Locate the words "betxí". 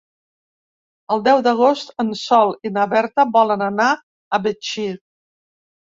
4.49-4.93